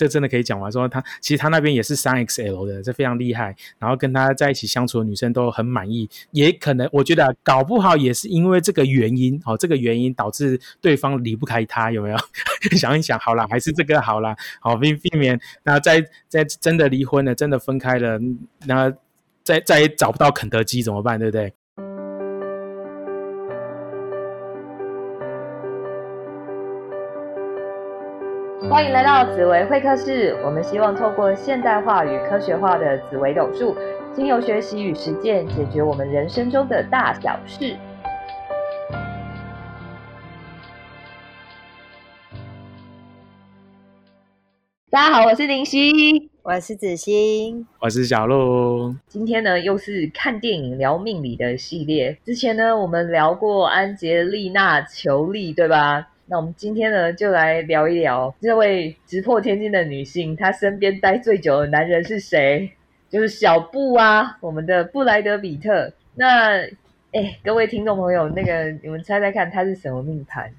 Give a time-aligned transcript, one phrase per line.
[0.00, 0.72] 这真的可以讲完。
[0.72, 3.54] 说他其实他那边也是三 XL 的，这非常厉害。
[3.78, 12.16] 然后跟他在一起相处的女生都很满意，也可能我觉得搞不好也是因为这个原因，哦，这个原因导致对方离不开他，有没有？
[12.78, 18.18] 想一想，好了，还是这个好了，好避避免，那再再真的离婚了，真的分开了，
[18.66, 18.90] 那
[19.44, 21.18] 再再也找不到肯德基怎么办？
[21.18, 21.52] 对不对？
[28.70, 30.32] 欢迎来到紫薇会客室。
[30.44, 33.76] 我们希望透过现代化与科学化的紫薇斗数，
[34.14, 37.76] 经由学习与实践，解决我们人生中的大小事。
[44.88, 48.94] 大家好，我是林夕，我是子欣，我是小鹿。
[49.08, 52.16] 今天呢，又是看电影聊命理的系列。
[52.24, 56.06] 之前呢，我们聊过安杰丽娜·裘丽，对吧？
[56.30, 62.70] 那我们今天呢，就来聊一聊这位直破天惊的女性，她身边待最久的男人是谁？
[63.08, 65.92] 就是小布啊，我们的布莱德比特。
[66.14, 66.60] 那，
[67.10, 70.52] 哎，各位听众朋友，那个你们猜猜看，他是什么命盘？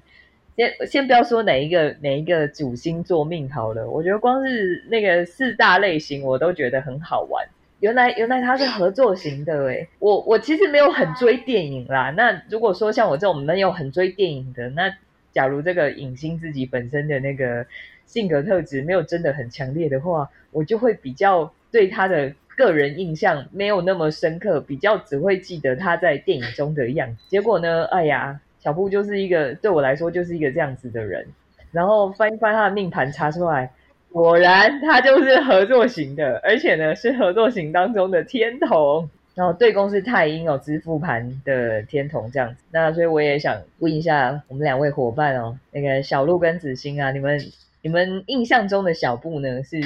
[0.58, 7.42] 先先不要说哪一个哪一个主星座命好了，我觉得光是那个四大类型，我都觉得很好玩。
[7.80, 12.10] 原来原来他是合作型的哎，我我其实没有很追电影啦。
[12.10, 14.94] 那如果说像我这种没有很追电影的，那
[15.32, 17.66] 假如这个影星自己本身的那个
[18.06, 27.22] 性格特质没有真的很强烈的话，我就会比较对他的个人印象没有那么深刻，比较只会记得他在电影中的样子。
[27.28, 31.26] 结果呢，哎呀，小布就是一个对我来说就是一个这样子的人。
[31.72, 33.70] 然后翻一翻他的命盘查出来，
[34.10, 39.08] 果然他就是合作型的，而且呢是合作型当中的天同。
[39.34, 47.40] 然后对宫是太阴哦，支付盘的天同这样子，那所以我也想问一下我们两位伙伴哦，那个小鹿跟子欣啊，你们
[47.80, 49.80] 你们印象中的小布呢是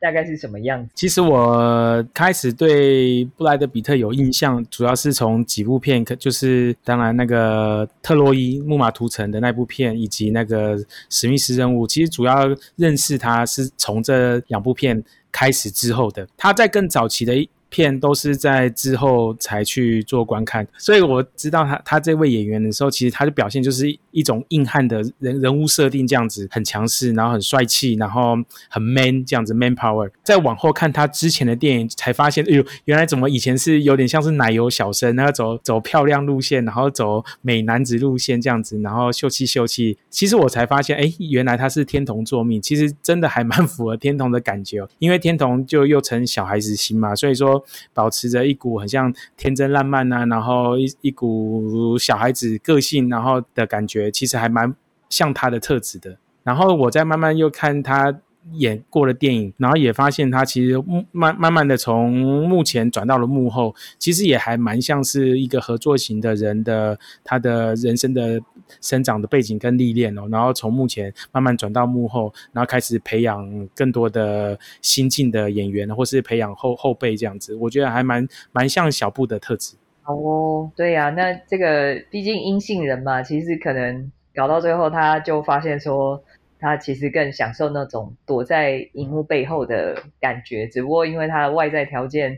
[0.00, 0.90] 大概是什么样子？
[0.94, 10.78] 其实我开始对布莱德比特有印象，主要是从几部片，可就是当然那个特洛伊木马屠城的那部片，以及那个
[11.10, 11.86] 史密斯任务。
[11.86, 17.46] 其实主要认识他是从这两部片开始之后的，他在更早期的。
[17.76, 28.34] 片都是在之后才去做观看，所以我知道他他这位演员的时候，其实他的表现就是一种硬汉的人人物设定，这样子很强势，然后很帅气，然后
[28.70, 30.10] 很 man 这样子 man power。
[30.24, 39.98] 再往后看他之前的电影，才发现，哎呦，原来怎么以前是有点像是奶油小生，然后走走漂亮路线，然后走美男子路线这样子，然后秀气秀气。
[40.08, 47.62] 其实我才发现，哎，原来他是天童作命，其实真的还蛮符合天童的感觉，因为天童就又成小孩子心嘛，所以说。
[47.92, 54.74] 保持着一股很像天真烂漫呐，然后一一股小孩子个性，然后的感觉，其实还蛮
[55.08, 56.18] 像他的特质的。
[56.42, 58.20] 然后我再慢慢又看他。
[58.52, 62.12] 演过了电影，然后也发现他其实慢慢慢的从
[62.48, 68.40] 幕前转到了幕后，其实也还蛮像是一个合作型的人的他的人生的
[68.80, 79.74] 生长的背景跟历练哦，然后从幕前慢慢转到幕后，然后开始培养更多的新进的演员，或是培养后后辈这样子，我觉得还蛮蛮像小布的特质。
[80.04, 86.22] 哦，对呀，那这个毕竟阴性人嘛，其实可能搞到最后他就发现说。
[86.66, 92.32] 他其实更享受那种躲在荧幕背后的感觉，只不过因为他的外在条件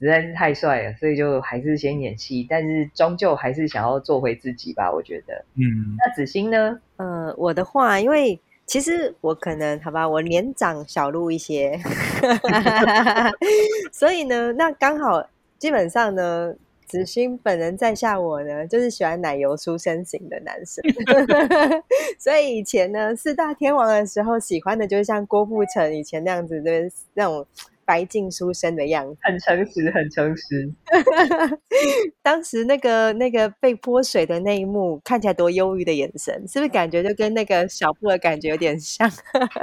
[0.00, 4.90] 实在是太帅了，所以就还是先演戏，但是终究还是想要做回自己吧。
[4.90, 6.80] 我觉得，嗯，那子欣呢？
[6.96, 11.78] 呃，我的话，因为其实我可能好吧，我年长小鹿一些，
[13.92, 16.54] 所以呢，那刚好基本上呢。
[16.88, 20.82] 子欣本人在下，我呢就是喜欢奶油书生型的男生，
[22.18, 27.46] 所以以前呢四大天王的时候，喜欢的就是像郭富城以前那样子的那种。
[27.88, 30.70] 白净书生的样子，很诚实，很诚实。
[32.22, 39.10] 当时那个那个被泼水的那一幕，看起来多忧郁的眼神，是不是感觉就跟那个小布的感觉有点像？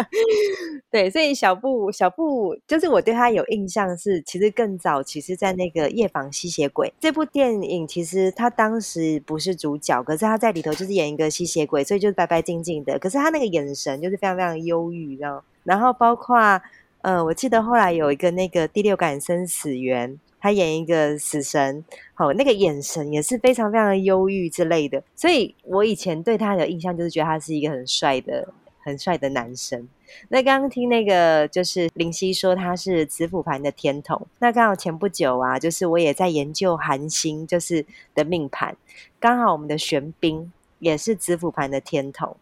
[0.89, 16.59] 对，所以小布小布就是我对他有印象是，其实更早，其实，在那个《夜访吸血鬼》这部电影，其实他当时不是主角，可是他在里头就是演一个吸血鬼，所以就是白白净净的，可是他那个眼神就是非常非常忧郁，然后然后包括。
[17.05, 21.85] 呃，我记得后来有一个那个第六感生死缘，他演一个死神，
[22.15, 29.87] 好，那个眼神也是非常非常的忧郁之类的，所以我以前对他的印象就是觉得他是一个很帅的、很帅的男生。
[30.29, 37.85] 那刚刚听那个就是林夕说他是子府盘的天童，那刚好前不久啊，就是我也在研究韩星就是
[38.15, 38.75] 的命盘，
[39.19, 42.35] 刚好我们的玄彬也是子府盘的天童。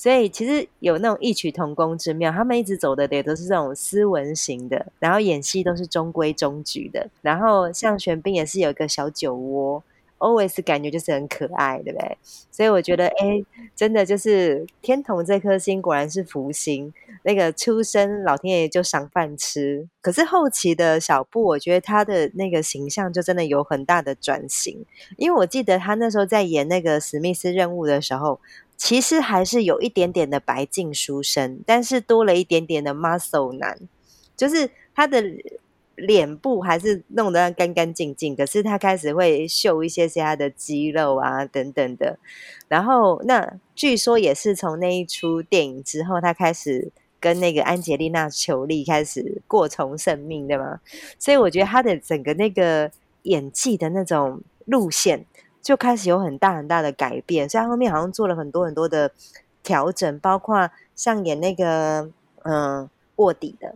[0.00, 2.32] 所以其实有那种异曲同工之妙。
[2.32, 7.10] 他们一直走的也都是这种斯文型的，然后演戏都是中规中矩的。
[7.20, 9.82] 然后像玄彬也是有一个小酒窝。
[10.20, 12.18] always 感觉就是很可爱，对不对？
[12.50, 13.42] 所以我觉得，哎，
[13.74, 16.92] 真的就是天童这颗星果然是福星，
[17.22, 19.88] 那个出生老天爷就赏饭吃。
[20.02, 24.84] 可是后期的小布，我觉得他的那个形象就真的有很大的转型，
[25.16, 28.40] 因为我记得他那时候在演那个史密斯任务的时候，
[28.80, 33.78] 其实还是有一点点的白净书生，但是多了一点点的 muscle 男，
[34.34, 35.22] 就是他的。
[35.96, 42.18] 脸部还是弄得干干净净，可是他开始会秀一些些他的肌肉啊等等的。
[42.68, 46.90] 然后那据说也是从那一出电影之后，他开始
[47.20, 50.80] 跟那个安吉丽娜·裘丽开始过从甚命，对吗？
[51.18, 52.90] 所以我觉得他的整个那个
[53.24, 55.26] 演技的那种路线
[55.62, 57.48] 就开始有很大很大的改变。
[57.48, 59.10] 所以他后面好像做了很多很多的
[59.62, 62.10] 调整，包括像演那个
[62.42, 63.74] 嗯卧底的。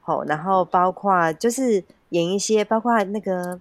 [0.00, 3.60] 好，然后包括就是演一些，包括那个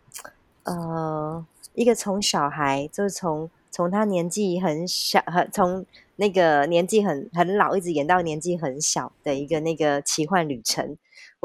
[0.63, 1.43] 呃，
[1.73, 5.85] 一个从小孩，就是从从他年纪很小，很从
[6.17, 10.95] 那个年纪很很老，一直演到年纪很小的一个那个奇幻旅程。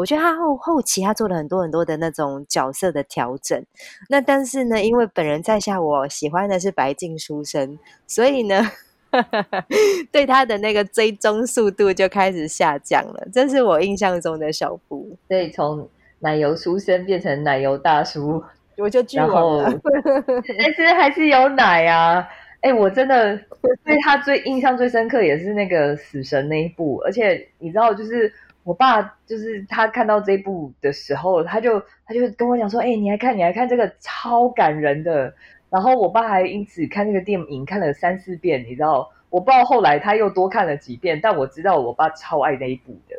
[0.00, 3.64] 我觉得他后后期他做了很多很多的那种角色的调整。
[4.08, 8.68] 那但是呢，因为本人在下，我喜欢的是白净书生，所以呢。
[10.12, 15.18] 对他的那个追踪速度就开始下降了，这是我印象中的小布。
[15.26, 15.88] 对，从
[16.20, 18.40] 奶油书生变成奶油大叔，
[18.78, 19.64] 我就然后，
[20.56, 22.24] 但是还是有奶啊！
[22.60, 23.36] 哎，我真的
[23.84, 35.32] 对他最印象最深刻也是那个死神那一部，而且你知道，就是我爸，就是他看到这部的时候，他就他就跟我讲说：“哎，你来看，你来看这个超感人的。”
[35.70, 39.08] 然后我爸还因此看那个电影看了三四遍，你知道？
[39.30, 43.16] 我不知道后来他又多看了几遍，但我知道我爸超爱那一部的。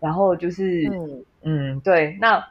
[0.00, 2.18] 然后就是，嗯嗯，对。
[2.20, 2.44] 那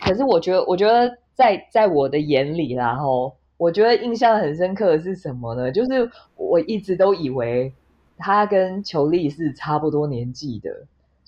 [0.00, 5.70] 可是我觉得，我觉得在在我的眼里，然后我觉得印象很深刻的是什么呢？
[5.70, 7.72] 就是我一直都以为
[8.16, 10.70] 他跟裘丽是差不多年纪的，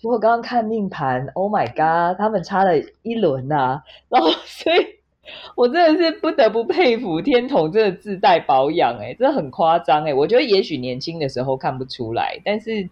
[0.01, 3.83] 结果刚刚看命盘，Oh my God，他们差了一轮呐。
[4.09, 4.87] 然后所以。
[5.55, 12.83] 我真的是不得不佩服天童，真的自带保养，哎，真的很夸张，哎，我觉得也许年轻的时候看不出来，但是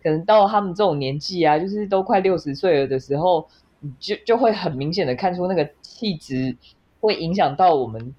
[0.00, 3.48] 可能到他们这种年纪啊，就是都快六十岁了的时候，
[3.98, 6.56] 就就会很明显的看出那个气质
[7.00, 8.14] 会影响到我们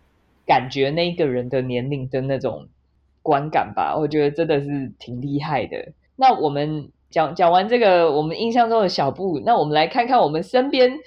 [0.45, 2.67] 感觉那一个人的年龄的那种
[3.21, 3.95] 观感吧。
[3.97, 5.93] 我觉得真的是挺厉害的。
[6.17, 10.97] 那我们讲讲完这个我们印象中的小布，那我们来看看我们身边。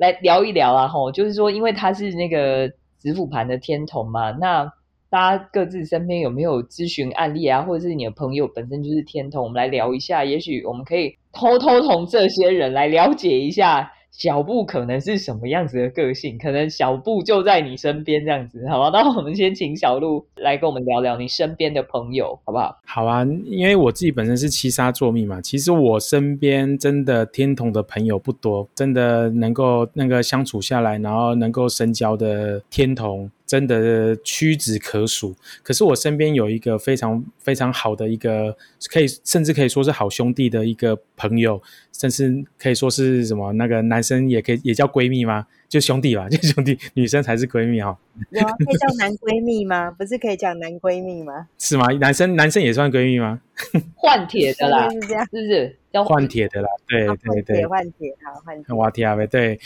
[0.00, 2.66] 来聊一聊啊，吼，就是说，因为他是那个
[2.96, 4.66] 子府盘的天童嘛，那
[5.10, 13.92] 大家各自身边有没有咨询案例啊，或者是你的朋友本身就是天童，我们来聊一下，也许我们可以偷偷从这些人来了解一下。
[14.10, 16.36] 小布可能是什么样子的个性？
[16.36, 18.90] 可能小布就在你身边这样子，好吧？
[18.92, 22.76] 那我们先请小鹿来跟我们聊聊你身边的朋友，好不好？
[22.84, 33.30] 好啊，因为我自己本身是七杀作命嘛，其实我身边真的天童的朋友不多，真的能够那个相处下来，然后能够深交的天童。
[33.50, 38.56] 真的屈指可数，可是我身边有一个非常非常好的一个，
[38.88, 41.60] 可以甚至可以说是好兄弟的一个朋友，
[41.92, 45.48] 甚至可以说是什么那个男生也可以也叫闺蜜吗？
[45.68, 47.98] 就兄弟吧， 就兄弟，女生才是闺蜜哈。
[48.30, 49.90] 有可以叫男闺蜜吗？
[49.90, 51.48] 不是可以讲男闺蜜吗？
[51.58, 51.88] 是吗？
[51.94, 53.40] 男生男生也算闺蜜吗？
[53.98, 55.76] 换铁的啦，是这样，是不是？
[55.90, 58.72] 要换铁的啦，对对对，换铁好换铁。
[58.76, 59.58] 瓦提亚呗，对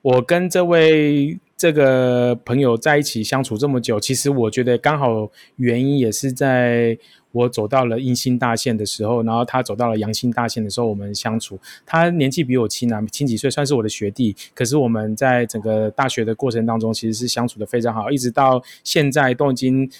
[0.00, 1.38] 我跟这位。
[1.56, 6.98] 这个朋友在一起相处这么久，其实我觉得刚好原因也是在
[7.32, 11.58] 我走到了阴性大限的时候，然后他走到了阳性大限的时候，我们相处。
[11.86, 14.36] 他年纪比我轻啊，轻几岁，算是我的学弟。
[14.54, 19.90] 可是我们在整个大学的过程当中，其实是相处的非常好，一直到现在都已经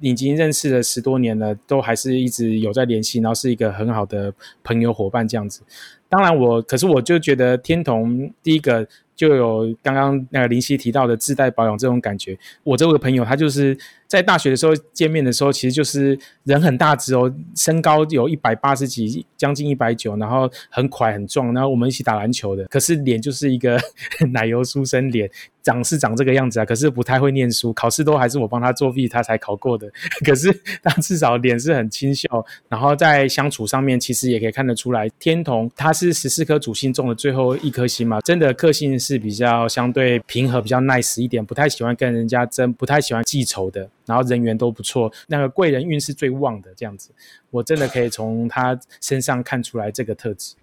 [0.00, 5.62] 已经认识了十多年了，都还是一直有在联系，然后是一个很好的朋友伙伴这样子。
[6.10, 8.86] 当然我，可是我就觉得天童第一个。
[9.22, 12.36] 就有刚刚那个林夕提到的自带保养这种感觉。
[12.64, 13.78] 我这位朋友，他就是
[14.12, 22.64] 在大学的时候见面的时候，其实就是人很大只哦，身高有一百八十几，将近一百九，然后很快很壮，然后我们一起打篮球的。
[22.64, 23.78] 可是脸就是一个
[24.32, 25.30] 奶油书生脸，
[25.62, 29.88] 长是长这个样子啊，可是不太会念书，考试都还是我帮他作弊，他才考过的。
[30.26, 30.52] 可是
[30.82, 32.28] 他至少脸是很清秀，
[32.68, 39.12] 然后在相处上面，其实也可以看得出来，天童他是十四颗主星中的最后一颗星嘛，真的个性是。
[39.12, 43.86] 是比较相对平和、比较 nice 一点，不太喜欢跟人家争，不太喜欢记仇的。
[44.06, 47.12] 然后人缘都不错，那个贵人运是最旺的这样子。
[47.50, 50.56] 我真的可以从他身上看出来这个特质。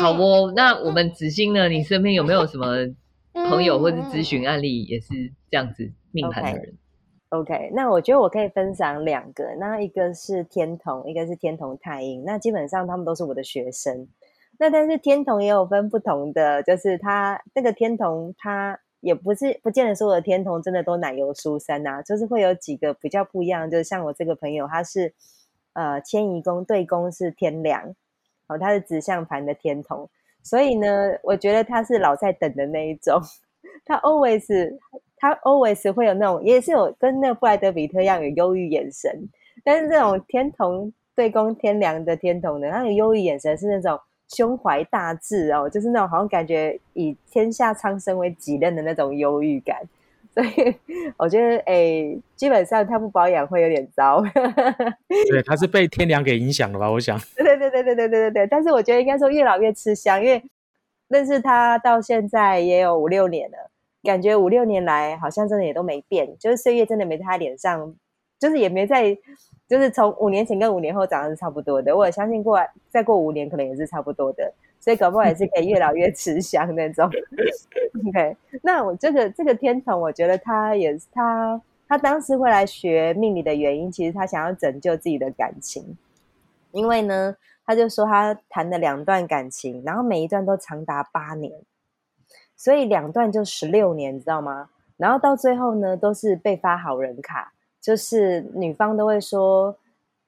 [0.00, 1.68] 好哦，那我们子欣呢？
[1.68, 2.76] 你身边有没有什么
[3.32, 5.08] 朋友或者咨询案例也是
[5.50, 6.74] 这样子命盘的人
[7.28, 12.24] ？OK，那我觉得我可以分享两个，那一个是天童，一个是天童太阴。
[12.24, 14.08] 那基本上他们都是我的学生。
[14.58, 23.68] 那但是天童也有分不同的，就是他那个天童，他也不是不见得所有的天同真的都奶油书生呐、就是会有几个比较不一样。
[23.68, 25.12] 就是像我这个朋友，他是
[25.72, 27.94] 呃迁移宫对宫是天梁，
[28.46, 30.08] 哦，他是指向盘的天同，
[30.42, 33.20] 所以呢，我觉得他是老在等的那一种，
[33.84, 34.78] 他 always
[35.16, 39.28] 他 always 会有那种，也是有跟那个布莱德比特一样有忧郁眼神，
[39.64, 43.98] 但是这种天同对宫天梁的天同呢，他的忧郁眼神是那种
[44.34, 49.82] 胸怀大志哦，就是那种好像感觉以天下苍生为己任的那种忧郁感。
[50.34, 50.74] 所以
[51.18, 54.22] 我觉得，哎，基本上他不保养会有点糟。
[55.30, 56.90] 对， 他是被天良给影响了吧？
[56.90, 57.20] 我想。
[57.36, 58.46] 对对对对对对对对对。
[58.46, 60.42] 但是我觉得应该说越老越吃香，因为
[61.08, 63.70] 认识他到现在也有五六年了，
[64.02, 67.94] 感觉五六年来好像真的也都没变，就是岁月真的没在他脸上，
[68.38, 69.14] 就是也没在，
[69.72, 71.96] 就是从五年前跟五年后长得是差不多的。
[71.96, 72.60] 我也相信过
[72.90, 77.08] 再过五年可能也是差不多的，所以搞不好也是可以越老越吃香那种。
[78.06, 85.96] OK，那我这个这个天童，我觉得他也是他他当时会来学命理的原因，其实他想要拯救自己的感情，
[86.72, 91.50] 因为呢，他就说他谈了两段感情，然后每一段都长达八年，
[92.58, 94.68] 所以两段就十六年，你知道吗？
[94.98, 99.76] 然后到最后呢，都是被发好人卡，就是女方都会说，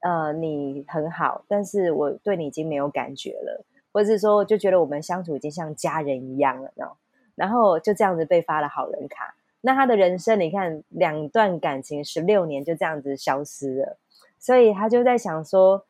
[0.00, 6.96] 呃，你很好，但是我对你已经没有感觉了，或者是说就觉得我们相处已经像家人一样了，然后
[7.36, 9.34] 然后就这样子被发了好人卡。
[9.60, 13.96] 那他的人生，你看两段感情十六年就这样子消失了，
[14.38, 15.86] 所以他就在想说，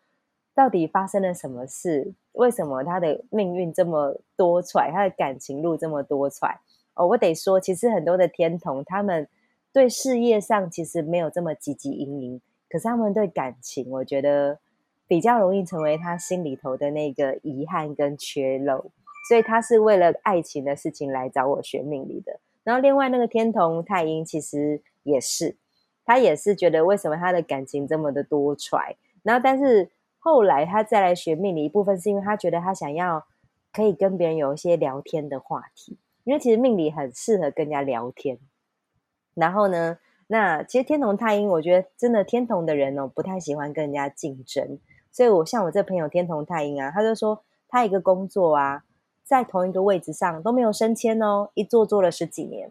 [0.55, 2.13] 到底发生了什么事？
[2.33, 6.55] 为什么他的命运这么多舛，他的感情路这么多舛？
[6.95, 9.27] 哦，我得说，其实很多的天童，他们
[9.75, 12.41] 对事业上其实没有这么汲汲营营，
[12.71, 14.61] 可是他们对感情，我觉得
[15.09, 18.93] 比较容易成为他心里头的那个遗憾跟缺漏，
[19.29, 22.39] 所以他是为了爱情的事情来找我学命理的。
[22.63, 25.57] 然后另外那个天童太阴其实也是，
[26.05, 29.91] 他也是觉得为什么他的感情这么的多舛，然后但是
[30.21, 33.27] 后来他再来学命理，一部分是因为他觉得他想要
[33.73, 38.39] 可以跟别人有一些聊天的话题，因为其实命理很适合跟人家聊天。
[39.35, 44.79] 然后呢，那其实天同太阴，我觉得真的天同的人哦，不太喜欢跟人家竞争，
[45.13, 48.85] 所以我像我这朋友天同太阴啊，他就说他一个工作啊。
[49.27, 52.71] 在同一个位置上都没有升迁哦，一做做了十几年，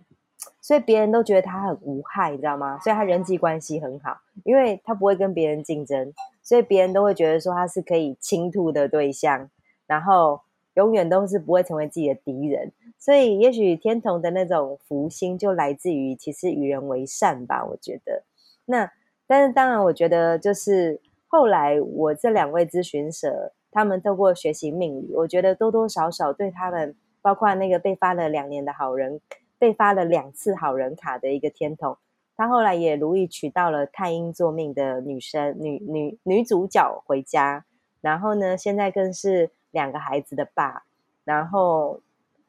[0.61, 2.77] 所以别人都觉得他很无害，你知道吗？
[2.83, 9.49] 所以他人际关系很好，因为他不会跟别人竞争，所以别人都会觉得说他是可以倾吐的对象，
[9.87, 10.41] 然后
[10.75, 12.71] 永远都是不会成为自己的敌人。
[12.97, 18.23] 所以也许天童的那种福星就来自于其实与人为善吧，我觉得。
[18.65, 18.91] 那
[19.27, 23.53] 但是当然，我觉得就是后来我这两位咨询者。
[23.75, 29.19] 他们透过学习命理，我觉得多多少少对他们，包括那个被发了两年的好人，
[29.57, 31.97] 被发了两次好人卡的一个天童，
[32.37, 37.65] 他后来也如意娶到了太阴座命的女生女女女主角回家，
[37.99, 40.83] 然后呢，现在更是两个孩子的爸，
[41.25, 41.99] 然后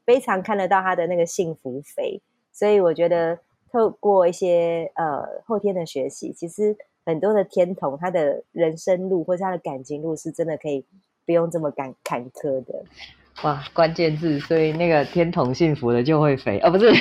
[0.07, 3.41] 非常看得到他的那个幸福肥，所以我觉得
[3.73, 10.87] 透过一些呃后天的学习，其实很多的天童他的人生路或者他的感情路是真的可以。
[11.27, 12.85] 不用这么坎坎坷的，
[13.45, 13.65] 哇！
[13.73, 16.93] 关键字，所以那个天童幸福的就会肥，哦，不是，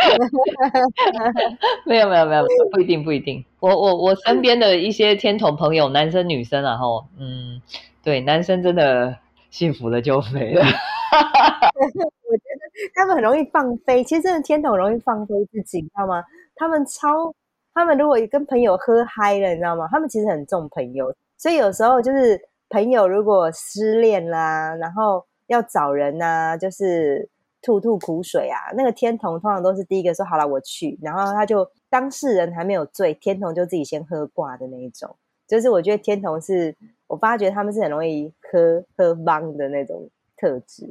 [1.86, 3.44] 没有没有没有，不一定不一定。
[3.60, 7.60] 我我我身边的一些天童朋友，男生女生，然后嗯，
[8.02, 9.16] 对，男生真的
[9.50, 10.62] 幸福了就肥了。
[10.64, 16.22] 我觉得他们很容易放飞，其实真的天童容易放飞自己，你知道吗？
[16.56, 17.34] 他们超，
[17.74, 19.88] 他们如果跟朋友喝嗨了，你知道吗？
[19.90, 22.40] 他们其实很重朋友，所以有时候就是。
[22.72, 27.28] 朋友如果失恋啦，然后要找人呐、啊，就是
[27.62, 28.72] 吐吐苦水啊。
[28.76, 35.16] 那个天童通常都是第一个说好了我去，然后他就当事人还没有醉，天童就自己先喝挂的那一种。
[35.48, 36.76] 就是我觉得天童是
[37.08, 40.86] 我发觉他们是很容易喝喝帮的那种特质。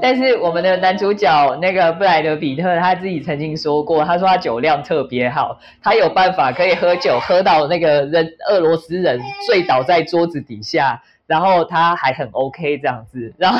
[0.00, 13.58] 但是我们的男主角那个布莱德比特他自己曾经说过，他说他酒量特别好，他有办法可以喝酒喝到那个人俄罗斯人醉倒在桌子底下，然后他还很 OK 这样子，然后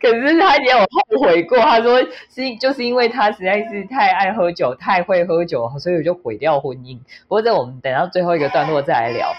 [0.00, 6.98] 可是他也有后悔过，他说是就是因为他实在是太爱喝酒，太会喝酒，所以我就毁掉婚姻。
[7.28, 9.32] 不过这我们等到最后一个段落再来聊。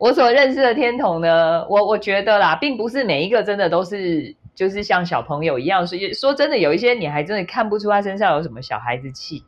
[0.00, 9.44] 我所认识的天童呢，我我觉得啦，并不是每一个真的都是就是像小朋友一样，所以说真的有一些你还真的看不出他身上有什么小孩子气。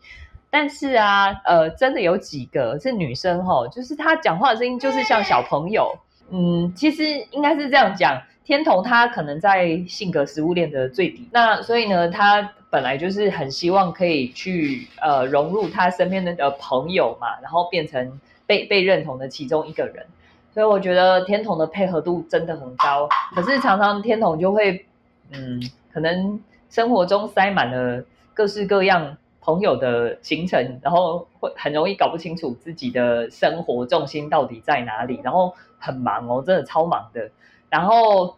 [0.50, 5.98] 但是啊，呃，真的有几个是女生吼，就是她讲话的声音就是像小朋友。
[6.30, 20.04] 嗯，其实应该是这样讲，天童他可能在性格食物链的最底，那所以呢，他本来就是很希望可以去呃融入他身边的呃朋友嘛，然后变成被被认同的其中一个人。
[20.52, 24.85] 所以我觉得天童的配合度真的很高，可是常常天童就会
[25.32, 28.04] 嗯，可能生活中塞满了
[28.35, 29.16] 各式各样。
[29.40, 37.30] 朋友的行程，然后会很容易搞不清楚自己的生活重心到底在哪里，然后很忙哦，真的超忙的。
[37.70, 38.37] 然后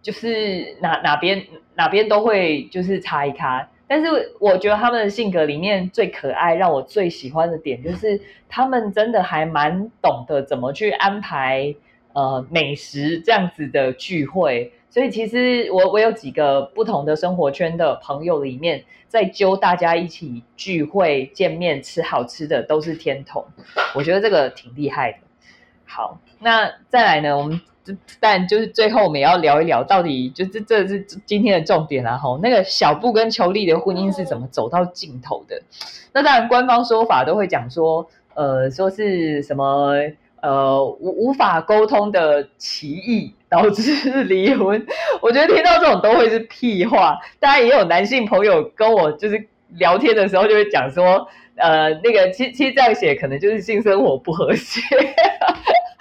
[0.00, 11.74] 就是哪哪边哪边都会就是插一卡，但是我觉得他们的性格里面最可爱，让我最喜欢的点就是他们真的还蛮懂得怎么去安排
[12.14, 14.72] 呃美食这样子的聚会。
[14.90, 23.42] 所以其实我我有几个不同的生活圈的朋友里面，在揪大家一起聚会见面吃好吃的都是天童，
[23.94, 25.18] 我觉得这个挺厉害的。
[25.86, 27.60] 好，那再来呢，我们
[28.20, 35.62] 但就是最后我们也要聊一聊，到底就是这是今天的重点啊吼，那个小布跟裘丽的婚姻是怎么走到尽头的？
[36.12, 39.94] 那当然官方说法都会讲说，呃，说是什么。
[40.42, 44.84] 呃，无无法沟通的歧义导致 离婚，
[45.20, 47.16] 我觉得听到这种都会是屁话。
[47.38, 54.80] 当然也有男性朋友跟我就是聊天的时候就会讲说，呃，那个其其实这样写可能就是性生活不和谐。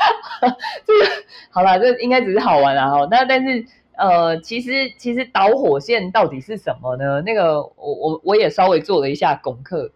[0.86, 1.06] 这 个
[1.50, 3.08] 好了，这应该只是好玩啊哈。
[3.10, 3.66] 那但是
[3.98, 7.22] 呃，其实其实导火线到底是什么呢？
[7.22, 9.92] 那个我我我也稍微做了一下功课，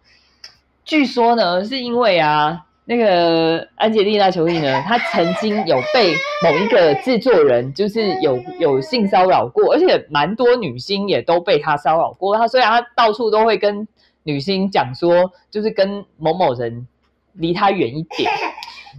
[0.83, 2.61] 据说呢是因为啊。
[2.87, 4.79] 那个安吉丽娜·裘丽呢？
[4.83, 12.37] 她曾经有被某一个制作人，就是有有性骚扰过，而且蛮多女星也都被她骚扰过。
[12.37, 13.87] 她虽然她到处都会跟
[14.21, 16.87] 女星讲说，就是跟某某人
[17.33, 18.31] 离她远一点，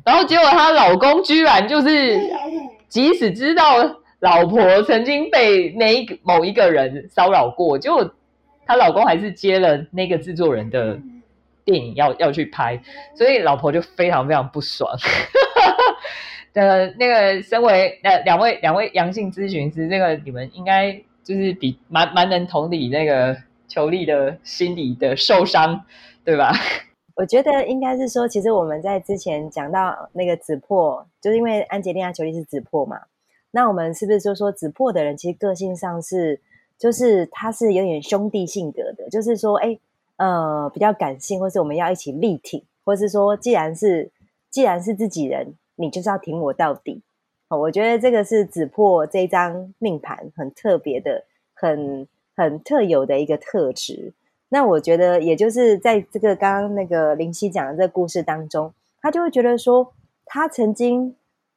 [0.05, 2.21] 然后结果她老公居然就是，
[2.89, 8.15] 即使知道老婆曾经被那一个某一个人骚扰过，结果
[8.67, 10.99] 她老公还是接了那个制作人的。
[11.67, 12.81] 电影要要去拍，
[13.17, 14.89] 所以老婆就非常非常不爽。
[16.55, 20.93] 呃那个，身为呃两位两位阳性咨询师，这个你们应该
[21.25, 25.83] 就是比蛮蛮能同理那个裘丽的心理的受伤，
[26.25, 26.53] 对吧？
[27.17, 33.01] 我觉得应该是说，其实我们在之前讲到那个子破，就是因为安吉丽娜·裘丽是子破嘛，
[33.51, 36.41] 那我们是不是就说子破的人其实个性上是，
[36.79, 39.77] 就是他是有点兄弟性格的，就是说，哎。
[40.19, 44.11] 呃，比较感性，或是我们要一起力挺，或是说，既然是
[44.49, 47.03] 既然是自己人，你就是要挺我到底。
[47.49, 54.15] 哦，我觉得这个是子破这张命盘很特别的、很很特有的一个特质。
[54.49, 59.93] 那我觉得，也就是在这个刚刚那个林夕讲的这个故事当中，他就会觉得说，
[60.25, 61.17] 他曾经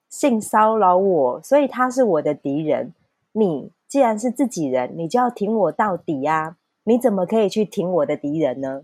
[0.10, 2.94] 性骚扰我，所以他是我的敌人。
[3.32, 6.58] 你既然是自己人，你就要挺我到底呀。
[6.86, 8.82] 你怎么可以去挺我的敌人呢？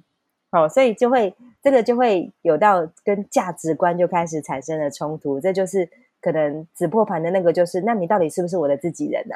[0.51, 5.89] 好，所以就会这个就会有到跟价值观就开始产生了冲突，这就是
[6.21, 9.35] 可能子破盘的那个，就是那你到底是不是我的自己人呢？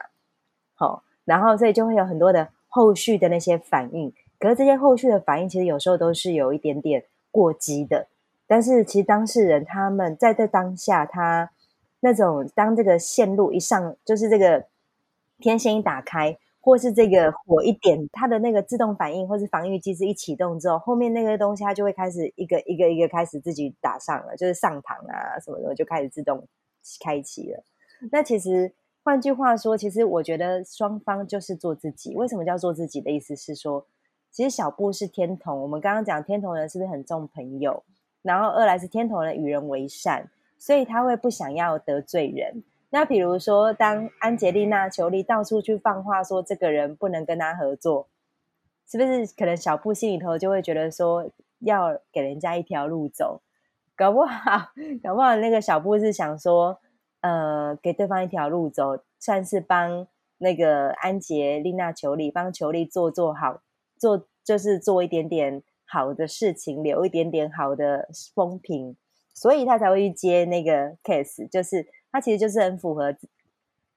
[0.75, 8.07] 好，然后所以就会有很多的后续的那些反应，可是这些后续的反应其实有时候都是有一点点过激的，
[8.47, 11.51] 但是其实当事人他们在这当下，他
[11.99, 14.65] 那种当这个线路一上，就是这个
[15.39, 16.37] 天线一打开。
[16.61, 26.45] 或是这个火一点，它的那个自动反应或是防御机制一启动之后，后面那个东西它就会开始一个一个一个开始自己打上了，就是上膛啊什么的就开始自动
[27.01, 27.63] 开启了。
[28.11, 28.73] 那其实
[29.03, 32.13] 换句话说，其实我觉得双方就是做自己。
[32.13, 33.87] 为什么叫做自己的意思是说，
[34.31, 37.83] 其实小布是天童，我们刚刚讲天童人是不是很重朋友？
[38.21, 42.63] 然后二来是天童人与人为善，所以他会不想要得罪人。
[42.91, 48.07] 那比如说，当安杰丽娜·裘丽到处去放话说这个人不能跟他合作，
[48.87, 53.41] 是不是可能小布心里头就会觉得说要给人家一条路走？
[53.95, 54.71] 搞不好，
[55.03, 56.79] 搞不好那个小布是想说，
[57.21, 60.07] 呃，给对方一条路走，算是帮
[60.39, 63.61] 那个安杰丽娜·裘丽帮裘丽做做好，
[63.99, 68.95] 做就是做一点点好的事情，留一点点好的风评，
[69.31, 71.85] 所以他才会去接那个 case，就是。
[72.11, 73.15] 他其实就是很符合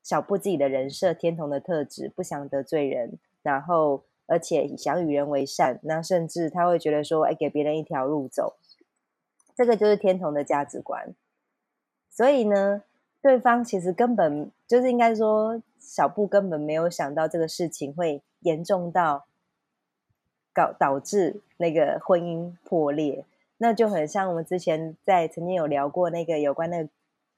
[0.03, 8.57] 小布自己的人设，天童的特质，不想得罪人，然后而且想与人为善，那甚至他会觉得说，哎，给别人一条路走，
[9.57, 11.15] 这个就是天童的价值观。
[12.11, 12.83] 所以呢，
[13.23, 19.25] 对方其实根本就是应该说，小布根本没有想到这个事情会严重到
[20.53, 23.25] 搞导致那个婚姻破裂，
[23.59, 26.88] 那就很像我们之前在曾经有聊过那个有关那个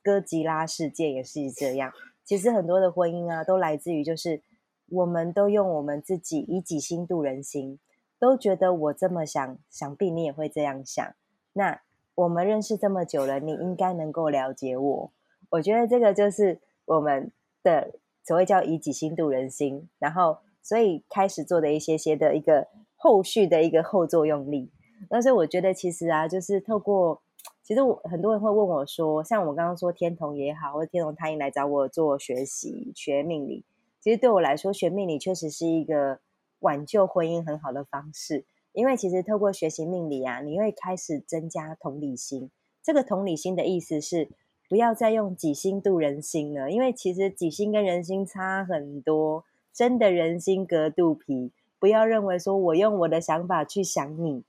[0.03, 1.93] 哥吉拉事件，也是这样。
[2.25, 4.41] 其实很多的婚姻啊，都来自于就是
[4.89, 7.79] 我们都用我们自己以己心度人心，
[8.19, 11.15] 都觉得我这么想，想必你也会这样想。
[11.53, 11.83] 那
[12.15, 15.11] 我们认识这么久了，你应该能够了解我。
[15.51, 17.31] 我觉得这个就是我们
[17.63, 22.69] 的所谓叫以己心度人心，然后所以开始做的一些些的一个
[23.05, 24.71] 后续的一个后作用力。
[25.11, 27.21] 那所以我觉得其实啊，就是透过。
[27.63, 33.65] 其实我很多人会问我说，像我刚刚说天童也好，或者天童他应来找我做学习学命理。
[34.01, 36.21] 其实对我来说，学命理确实是一个
[36.61, 38.47] 挽救婚姻很好的方式。
[38.73, 42.51] 因为其实透过学习命理啊，你会开始增加同理心。
[42.83, 44.31] 这个同理心的意思是，
[44.69, 46.71] 不要再用己心度人心了。
[46.71, 51.53] 因为其实己心跟人心差很多，真的人心隔肚皮。
[51.85, 54.43] 不要认为说我用我的想法去想你，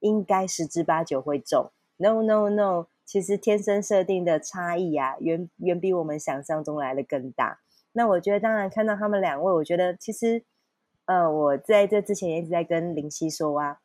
[0.00, 1.70] 应该十之八九会中。
[1.98, 7.60] No no no，其实天生设定的差异啊，远远比我们想象中来的更大。
[7.92, 10.46] 那我觉得，当然看到他们两位，我觉得其实，
[11.04, 13.80] 呃，我在这之前也一直在跟林夕说啊，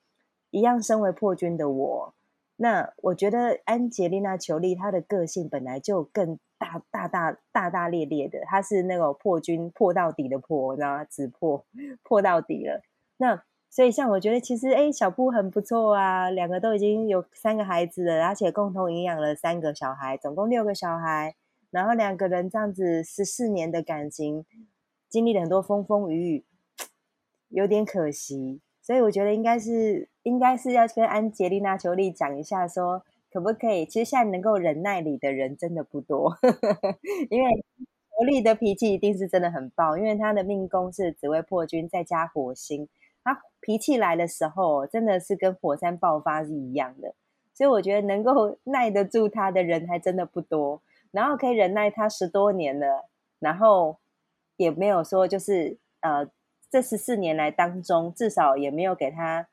[0.52, 2.14] 一样身为破军的我，
[2.58, 11.06] 那我觉得安杰丽娜·裘丽她的个性本来就更大大大大大咧咧的，她是那个破军破到底的破，知道吗？
[11.06, 11.66] 只破
[12.04, 12.82] 破到底了。
[13.18, 21.36] 那所以，像我觉得其实，哎，小布很不错啊，两个都已经有三个孩子了，而且共同营养了三个小孩，总共六个小孩。
[21.70, 24.46] 然后两个人这样子十四年的感情，
[25.10, 26.46] 经历了很多风风雨雨，
[27.50, 28.62] 有点可惜。
[28.88, 33.86] 所以我觉得应该是，应该是要跟安杰丽娜·裘丽讲一下，说可不可以？
[33.86, 36.34] 其实现在能够忍耐你的人真的不多，
[37.30, 37.52] 因为
[38.18, 42.88] 裘莉的脾气一定是真的很暴，因为她的命宫是紫薇破军再加火星。
[43.26, 47.14] 他脾气来的时候，真的是跟火山爆发是一样的，
[47.54, 50.82] 所以我觉得能够 耐得住他的人还真的不多。
[51.12, 53.98] 然后可以忍耐他十多年了，然后
[54.56, 56.30] 也没有说就是呃，
[56.70, 59.48] 这十四年来当中，至少也没有给他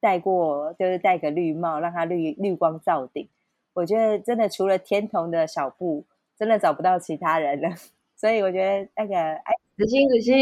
[0.00, 3.28] 戴过，就是戴个绿帽，让他绿绿光照顶。
[3.74, 6.06] 我觉得真的除了天童的小布，
[6.38, 7.68] 真的找不到其他人了。
[8.16, 10.34] 所以我觉得那个哎，子欣子欣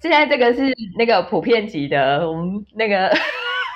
[0.00, 0.62] 现在这个是
[0.98, 3.08] 那个普遍级的，我们那个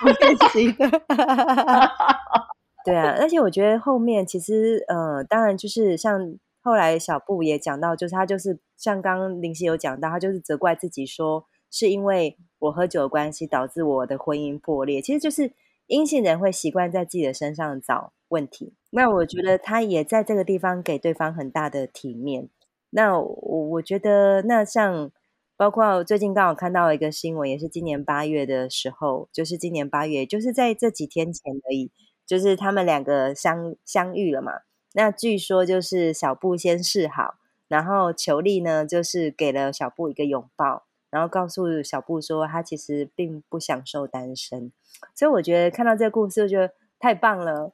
[0.01, 0.87] 普遍级的，
[2.85, 3.17] 对啊。
[3.19, 15.01] 而且我觉得后面其实呃，当然就是像后来小布也讲到，就是他就是像刚刚林夕有讲到，他就是责怪自己说是因为我喝酒的关系导致我的婚姻破裂。
[15.01, 15.53] 其实就是
[15.87, 18.75] 阴性人会习惯在自己的身上找问题。
[18.91, 22.49] 那我觉得他也在这个地方给对方很大的体面。
[22.91, 25.11] 那我我觉得，那像
[25.57, 31.91] 包括最近刚好看到一个新闻，也是今年八月的时候，就是今年八月，就是在这几天前而已，
[32.27, 34.53] 就是他们两个相相遇了嘛。
[34.95, 37.35] 那据说就是小布先示好，
[37.69, 44.73] 然后裘丽呢就是给了小布一个拥抱，然后告诉小布说他其实并不享受单身。
[45.15, 47.73] 所以我觉得看到这个故事，我觉得太棒了。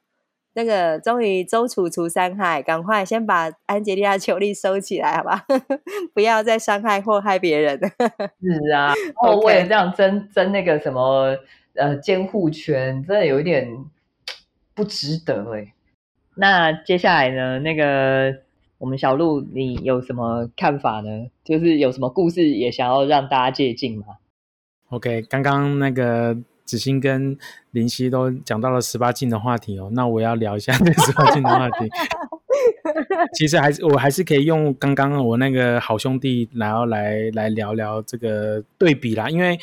[0.57, 5.45] 那个终于周楚除三害，赶快先把安吉丽亚·裘丽收起来，好吧？
[6.15, 7.77] 不要再伤害祸害别人。
[7.77, 11.37] 是啊，哦，为了这样争争那个什么
[11.73, 13.67] 呃监护权，真的有一点
[14.73, 15.73] 不值得哎。
[16.37, 17.59] 那接下来呢？
[17.59, 18.33] 那个
[18.77, 21.27] 我们小鹿，你有什么看法呢？
[21.43, 24.05] 就是有什么故事也想要让大家借鉴吗
[24.89, 26.37] ？OK，刚刚那个。
[26.65, 27.37] 子欣跟
[27.69, 31.87] 林夕都讲到了十八禁的话题哦，那我要聊一下 这十八禁的话题。
[33.35, 39.29] 其实还是我还是可以用刚刚我那个好兄弟，然后来来聊聊这个对比啦。
[39.29, 39.59] 因为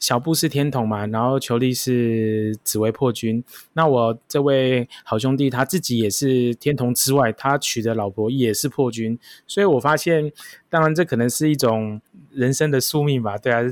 [0.00, 3.44] 小布是天童嘛，然后裘力是紫薇破军。
[3.74, 10.32] 那我这位好兄弟他自己也是天童之外，他娶的老婆也是破军，所以我发现，
[10.68, 12.00] 当然这可能是一种
[12.32, 13.38] 人生的宿命吧。
[13.38, 13.62] 对啊。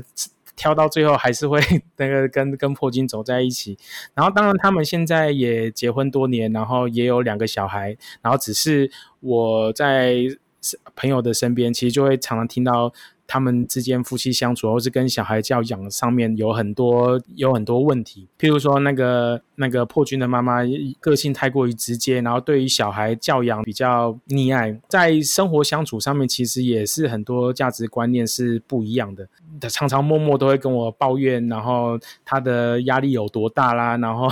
[0.55, 1.57] 挑到最后还是会
[1.95, 3.77] 那个跟跟破军走在一起，
[4.13, 10.17] 然后当然他们现在也结婚多年，然后也有两个小孩，然后只是我在
[10.97, 12.91] 朋友的身边，其实就会常常听到
[13.31, 18.27] 他们之间夫妻相处，或是跟小孩教养上面有很多有很多问题。
[18.39, 20.61] 譬如说，那个那个破军的妈妈
[20.99, 29.27] 个性太过于直接，然后对于小孩教养比较溺爱，在生活相处上面，其实也是很多价值观念是不一样的。
[29.61, 34.27] 他常常默默都会跟我抱怨，然后他的压力有多大啦，然后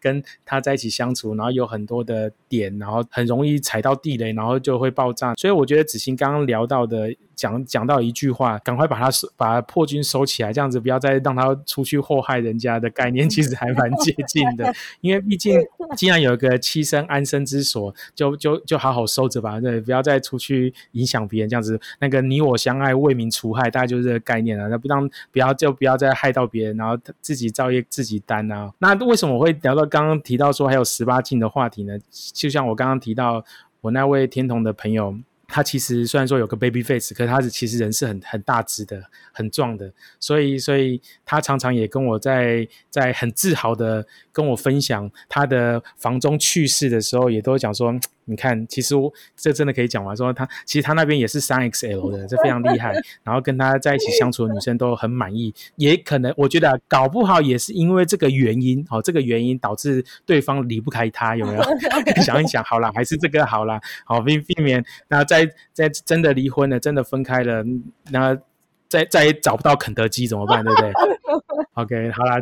[0.00, 5.34] 跟他在一起相处，然后有很多的点，然后很容易踩到地雷，然后就会爆炸。
[5.34, 7.14] 所以我觉得子欣刚刚聊到的。
[7.36, 14.74] 讲讲到一句话，赶快把他收，把破军收起来，这样子不要再让他出去祸害人家的概念，其实还蛮接近的。
[15.02, 15.60] 因为毕竟
[15.96, 24.68] 既然有一个栖身安身之所，就就就好好收着吧，对，不要再出去影响别人，这样子那个你我相爱，为民除害，大概就是这个概念了。
[24.70, 28.72] 那不让不要就不要再害到别人，然后自己造业自己担啊。
[28.78, 31.98] 那为什么我会聊到刚刚提到说还有十八禁的话题呢？
[32.32, 33.44] 就像我刚刚提到
[33.82, 35.18] 我那位天童的朋友。
[35.48, 47.98] 他其实虽然说有个 baby face，可是他是其实人是很很大只的、很壮的，所以所以他常常也跟我在在很自豪的跟我分享他的房中趣事的时候，也都讲说。
[48.26, 52.94] 你看，其实我这真的可以讲完，说他其实他那边也是三 XL 的，这非常厉害。
[53.24, 61.62] 然后跟他在一起相处的女生都很满意，也可能我觉得搞不好也是因为这个原因，哦，这个原因导致对方离不开他，有没有？
[62.22, 67.64] 想一想，好啦，还是这个好啦，好避避免，那在在真的离婚了，真的分开了，
[68.10, 68.38] 那。
[68.88, 70.64] 再再也找不到肯德基怎么办？
[70.64, 70.92] 对不对？
[71.74, 72.36] OK，好啦，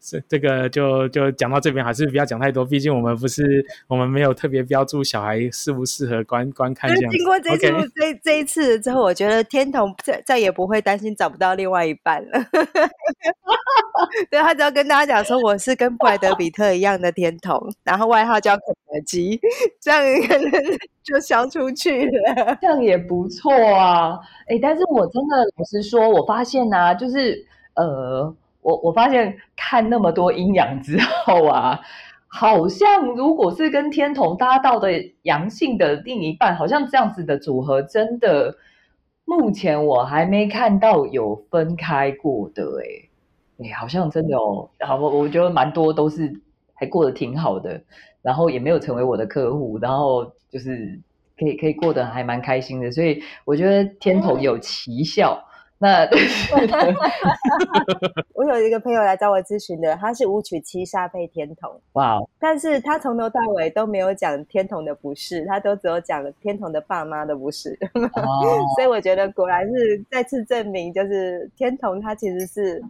[0.00, 2.64] 这这个就就讲到这边，还是不要讲太多。
[2.64, 7.10] 毕竟我们不是我们没有特别标注小孩适不适合观观看这样。
[7.10, 12.44] 经过这次这这一次之后，我觉得天童再再也不会担心找不到另外一半了。
[14.30, 19.40] 对他只要跟大家讲说我是跟布莱德比特一样的天童，然后外号叫肯德基，
[19.80, 20.50] 这样可能
[21.04, 22.56] 就消出去了。
[22.62, 24.18] 这样也不错啊。
[24.48, 31.80] 哎，但是我真的老实说，我发现呢，就是呃，我我发现看那么多阴阳之后啊，
[32.26, 34.90] 好像如果是跟天同搭到的
[35.22, 38.56] 阳性的另一半，好像这样子的组合，真的
[39.24, 42.64] 目前我还没看到有分开过的。
[42.80, 46.40] 哎，哎，好像真的哦，好，我我觉得蛮多都是
[46.84, 47.80] 还过得挺好的，
[48.22, 51.00] 然后也没有成为我的客户，然后就是。
[51.36, 55.36] 可以可以过得还蛮开心的，所以我觉得天童有奇效。
[55.78, 56.08] 那
[58.34, 62.22] 我有一个朋友来找我咨询的，他是舞曲七杀配天童，哇！
[62.38, 67.76] 但是他从头到尾都没有讲天童的不是，他都只有讲天童的爸妈的不是。
[68.76, 72.80] 所以我觉得果然是再次证明，就是天童他其实是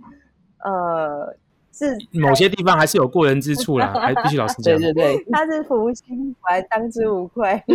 [0.62, 1.34] 呃。
[1.76, 4.78] 是某些地方还是有过人之处啦，还必须老实讲。
[4.78, 7.60] 对 对对， 他是福星我还当之无愧。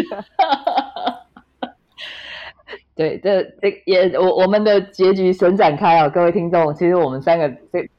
[2.96, 7.90] 对，这这也我我们的结局神展开啊，各位听众，其实我们三个这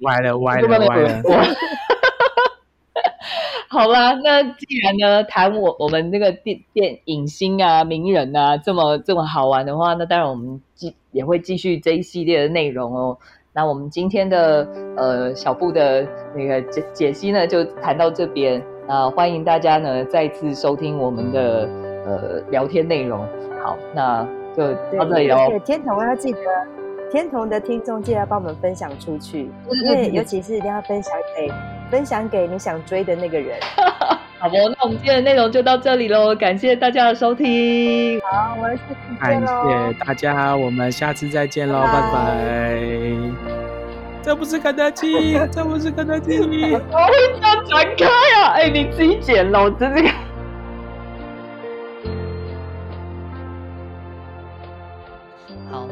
[0.00, 1.22] 歪了歪了歪了。
[3.68, 13.18] 好吧，那既然呢谈我我们那个电电影星啊名人啊这么这么好玩的话，那当然我们继也会继续这一系列的内容哦。
[13.56, 18.60] 那我们今天的呃小布的那个解解析呢，就谈到这边。
[18.88, 21.68] 那欢迎大家呢再次收听我们的
[22.04, 23.20] 呃聊天内容。
[23.62, 25.36] 好，那就到这里喽。
[25.64, 26.40] 天童要记得，
[27.12, 31.48] 天童的听众记得帮我们分享出去，因为尤其是一定要分享给
[31.92, 33.56] 分享给你想追的那个人。
[34.44, 38.20] 好不，那我们今天的内容就到这里喽，感谢大家的收听。
[38.20, 39.18] 好，我们下次见。
[39.18, 42.78] 感谢大家，我们下次再见喽，拜拜。
[44.20, 46.36] 这不是肯德基， 这不是肯德基。
[46.40, 48.04] 我会这样转开
[48.36, 48.52] 啊！
[48.52, 50.02] 哎，你自己剪喽，这个。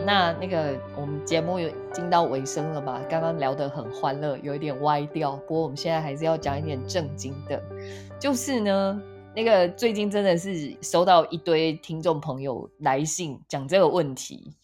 [0.04, 3.00] 那那个我们节目有进到尾声了嘛？
[3.08, 7.62] 刚刚聊得很欢乐，有一点歪掉，不过我们现在还是要讲一点正经的。
[8.18, 9.00] 就是呢，
[9.34, 14.54] 那个最近真的是收到一堆听众朋友来信讲这个问题，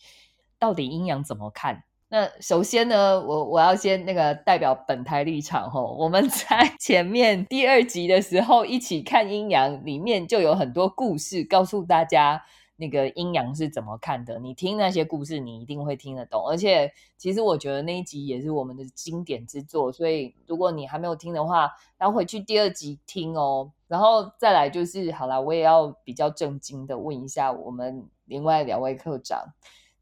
[0.59, 1.85] 到底阴阳怎么看？
[2.09, 12.42] 那首先呢，我我要先那个代表本台立场吼，我们在前面第二集的时候一起看阴阳，里面就有很多故事告诉大家。
[12.80, 14.38] 那个阴阳是怎么看的？
[14.38, 16.46] 你听那些故事，你一定会听得懂。
[16.46, 23.70] 而且，其实我觉得那一集也是我们的经典之作，所以如果你还没有听的话，要回去第二集听哦。
[23.88, 29.52] 然后再来就是，好啦，我也要比较正经的问一下我们另外两位课长，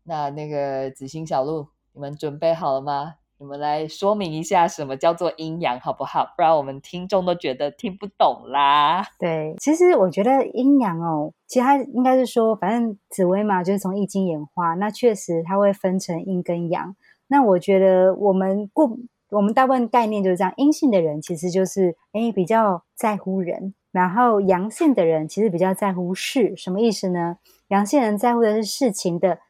[0.03, 3.15] 那那个紫星小鹿，你们准备好了吗？
[3.39, 6.25] 你们来说明一下什么叫做阴阳，好不好？
[6.37, 9.07] 不然我们听众都觉得听不懂啦。
[9.19, 16.97] 对，其实我觉得阴阳哦，其实它应该是说，反正紫薇嘛，就是从易经演化，那确实它会分成阴跟阳。
[17.27, 18.97] 那我觉得我们过
[19.29, 26.57] 我们大部分概念就是这样，阴性的人其实就是哎比较在乎人，然后阳性的人其实比较在乎事。
[26.57, 27.37] 什么意思呢？
[27.69, 29.41] 阳性人在乎的是事情的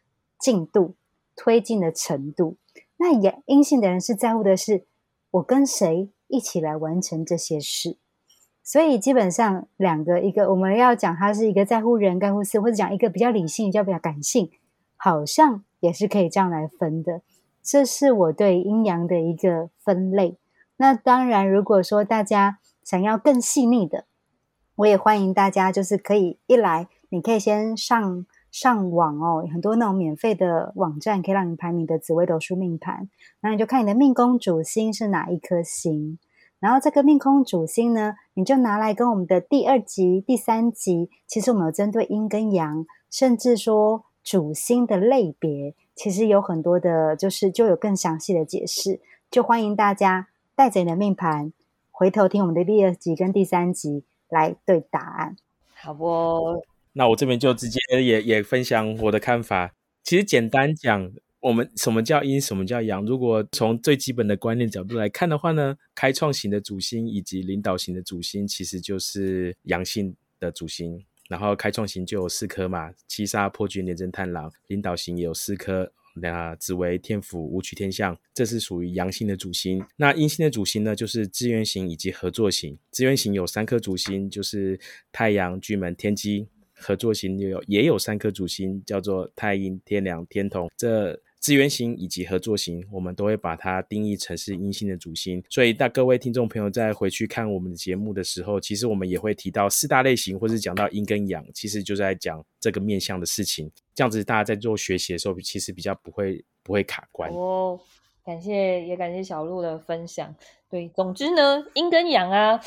[0.40, 0.96] 进度、
[1.36, 2.56] 推进的程度。
[2.98, 4.84] 那阳阴性的人是在乎的是
[5.32, 7.98] 我跟谁一起来完成这些事，
[8.62, 14.50] 所以基本上两个一个我们要讲他是一个在乎人、在乎事，或者讲一个比较理性、比较比较感性，
[14.96, 17.20] 好像也是可以这样来分的。
[17.62, 20.38] 这是我对阴阳的一个分类。
[20.78, 24.04] 那当然，如果说大家想要更细腻的，
[24.76, 28.26] 我也欢迎大家就是可以一来，你可以先上。
[28.58, 33.06] 上网哦，很多那种免费的网站可以让你排你的紫微斗数命盘，
[33.40, 36.18] 那你就看你的命宫主星是哪一颗星，
[36.58, 51.52] 然后这个命宫主星呢，你就拿来跟我们的第二集、第三集，其实我们有针对阴跟阳，甚至说主星的类别，其实有很多的，就是就有更详细的解释，就欢迎大家带着你的命盘
[51.90, 55.36] 回头听我们的第二集跟第三集来对答案，
[55.74, 56.64] 好不？
[56.98, 59.74] 那我这边就直接也也分享我的看法。
[60.02, 63.04] 其实简单讲，我们什么叫阴，什么叫阳？
[63.04, 71.04] 如果从最基本的观念角度来看的话呢，开创型的主星以及领导型的主星，其实就是阳性的主星。
[71.28, 79.84] 然后开创型就有四颗嘛，七杀、破军、廉贞、探狼；领导型也有四颗，那紫薇、天府、武曲、天象，这是属于阳性的主星。
[79.96, 82.78] 那阴性的主星呢，就是资源型以及合作型。
[82.90, 84.80] 资源型有三颗主星，就是
[85.12, 86.48] 太阳、巨门、天机。
[86.76, 90.70] 合作型也有也有三颗主星，叫做太阴、天梁、天同。
[90.76, 95.42] 这资源型以及合作型，我们都会把它定义成是阴性的主星。
[95.48, 103.70] 所以，大各位听众朋友在回去看我们的节目的时候，其实我们也会提到四大类型，或是讲到阴跟阳，其实就在讲这个面向的事情。
[103.94, 107.30] 这样子，大家在做学习的时候，其实比较不会不会卡关。
[107.30, 107.78] 哦，
[108.24, 110.34] 感谢也感谢小鹿的分享。
[110.68, 112.60] 对，总之呢，阴跟阳啊，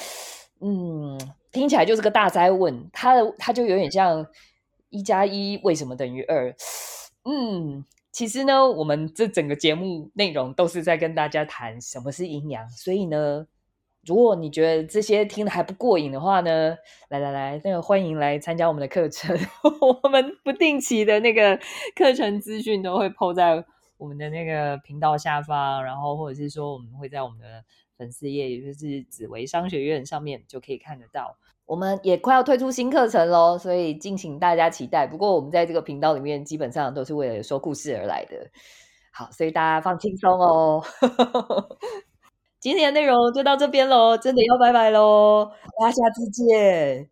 [0.62, 1.20] 嗯。
[1.52, 4.24] 听起来就是个大灾问，它的它就有点像
[4.90, 6.56] 一加一为什么等于二？
[7.26, 13.48] 嗯，其实呢，我们这整个节目内容都是在跟大家谈什么是阴阳，所以呢，
[14.06, 16.78] 如果你觉得这些听的还不过瘾的话呢，
[17.10, 19.36] 来来来，那个欢迎来参加我们的课程，
[20.04, 21.60] 我们不定期的那个
[21.96, 23.66] 课程资讯都会抛在
[23.98, 27.64] 我们的那个频道下方，然后或者是说我们会在我们的。
[28.00, 31.38] 粉丝页，也就是紫薇商学院上面就可以看得到。
[31.66, 35.06] 我们也快要推出新课程喽，所以敬请大家期待。
[35.06, 38.50] 不过我们在这个频道里面，基本上都是为了说故事而来的。
[39.12, 40.84] 好，所以大家放轻松哦。
[42.60, 47.08] 今天的内容就到这边喽，真的要拜拜喽，大家下次见。